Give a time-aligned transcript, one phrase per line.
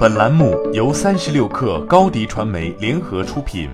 [0.00, 3.68] 本栏目由三十六氪高低传媒联合出品。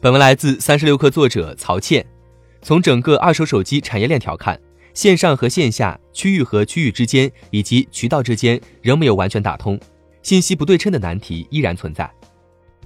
[0.00, 2.06] 本文来自三十六氪作者曹倩。
[2.62, 4.56] 从整个二手手机产业链条看，
[4.94, 9.76] 线上和线下、区域和区域之间以及渠道之间仍没有完全打通，
[10.22, 12.08] 信息不对称的难题依然存在。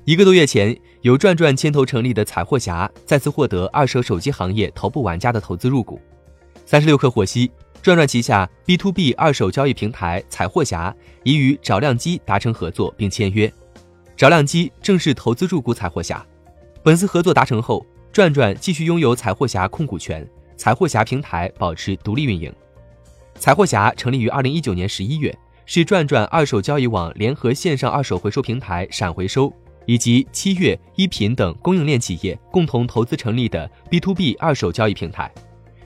[0.06, 6.00] 一个多月前，由转转牵头成立的彩货侠再次获得二手手机行业头部玩家的投资入股。
[6.64, 7.50] 三十六氪获悉。
[7.82, 13.50] 转转旗下 B to B 二手交易平台彩货侠已与找靓机达成合作并签约，
[14.14, 16.24] 找靓机正式投资入股彩货侠。
[16.82, 22.52] 本次合作达成后，转转继续拥有彩货侠控股权，彩货侠平台保持独立运营。
[23.36, 29.50] 彩货侠成立于二零一九年十一月，是转转二手交易网联合线上二手回收平台闪回收
[29.86, 35.32] 以及七月一品等供应链企业共同投资成立的 B to B 二手交易平台。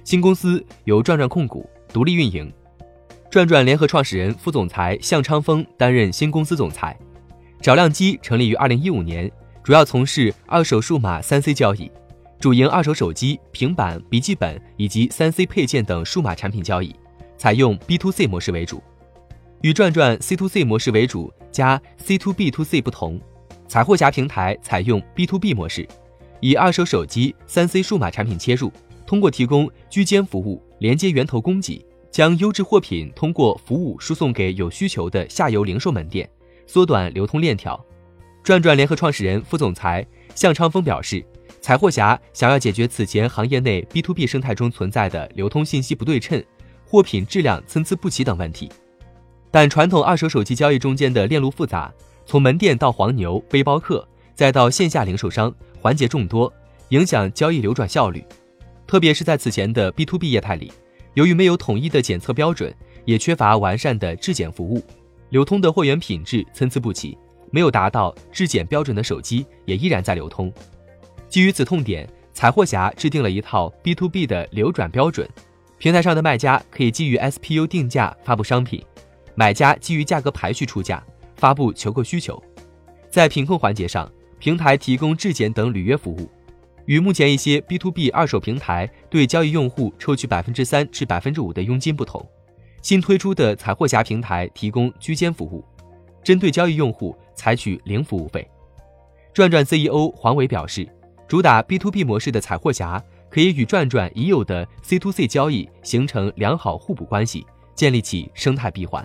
[0.03, 1.65] 新公司由转转控股。
[1.95, 2.53] 独立运营，
[3.31, 6.99] 转转联合创始人、副总裁向昌峰担任新公司总裁。
[7.63, 9.31] 找靓机成立于二零一五年，
[9.63, 11.89] 主要从事二手数码三 C 交易，
[12.41, 16.93] 主营二手手机、平板、笔记本以及三 C 配件等数码产品交易，
[17.39, 18.83] 采用 B to C 模式为主。
[19.61, 23.21] 与转转 C to C 模式为主加 C to B to C 不同，
[23.69, 25.87] 彩货侠平台采用 B to B 模式，
[26.41, 28.73] 以二手手机、三 C 数码产品切入。
[29.07, 36.29] 通过提供居间服务，连接源头供给，将优质货品通过服务输送给有需求的下游零售门店，
[36.67, 37.79] 缩短流通链条。
[38.43, 41.25] 转转联合创始人、副总裁向昌峰表示，
[41.61, 46.45] 采货侠想要解决此前行业内 B to B 生态中存在的流通信息不对称、
[46.85, 48.71] 货品质量参差不齐等问题。
[49.51, 51.91] 但传统二手手机交易中间的链路复杂，
[52.27, 56.53] 从门店到黄牛、背包客，再到线下零售商，环节众多，
[56.91, 58.23] 影响交易流转效率。
[58.95, 60.73] 特别是在此前的 B to B 业态里，
[61.15, 62.73] 由于没有统一的检测标准，
[63.05, 64.81] 也缺乏完善的质检服务，
[65.31, 67.19] 流通的货源品质参差不齐，
[67.51, 70.53] 没有达到质检标准的手机也依然在流通。
[71.29, 75.29] 基于此痛点，彩货侠制定了一套 B to B 的流转标准，
[75.77, 78.81] 平台上的卖家可以基于 SPU 定价发布商品，
[79.35, 81.05] 买家基于价格排序出价，
[81.35, 82.41] 发布求购需求。
[83.11, 84.09] 在品控环节上，
[84.39, 86.31] 平台提供质检等履约服务。
[86.87, 92.25] 与目前一些 B to B 二手平台对交易用户抽取百分之三至百分之五的佣金不同，
[92.83, 95.65] 新推出的采货侠平台提供居间服务，
[96.23, 98.47] 针对交易用户采取零服务费。
[99.33, 100.87] 转转 CEO 黄伟表示，
[101.27, 109.05] 主打 B to B 模式的采货侠可以与转转已有的 C to C 交易形成良好互补关系，建立起生态闭环。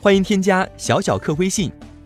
[0.00, 1.70] 欢迎添加小小客微信。